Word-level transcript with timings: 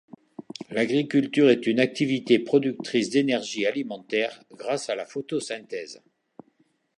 L'agriculture 0.71 1.51
est 1.51 1.67
une 1.67 1.79
activité 1.79 2.39
productrice 2.39 3.11
d'énergie 3.11 3.67
alimentaire 3.67 4.43
grâce 4.51 4.89
à 4.89 4.95
la 4.95 5.05
photosynthèse. 5.05 6.01